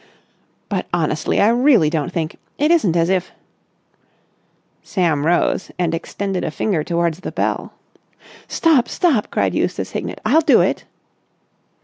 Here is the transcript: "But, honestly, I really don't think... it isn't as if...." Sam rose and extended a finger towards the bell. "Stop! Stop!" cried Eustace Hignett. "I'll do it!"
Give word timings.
"But, 0.67 0.87
honestly, 0.91 1.39
I 1.39 1.49
really 1.49 1.87
don't 1.87 2.11
think... 2.11 2.37
it 2.57 2.71
isn't 2.71 2.97
as 2.97 3.07
if...." 3.07 3.31
Sam 4.81 5.27
rose 5.27 5.69
and 5.77 5.93
extended 5.93 6.43
a 6.43 6.49
finger 6.49 6.83
towards 6.83 7.19
the 7.19 7.31
bell. 7.31 7.73
"Stop! 8.47 8.89
Stop!" 8.89 9.27
cried 9.29 9.53
Eustace 9.53 9.91
Hignett. 9.91 10.19
"I'll 10.25 10.41
do 10.41 10.59
it!" 10.61 10.85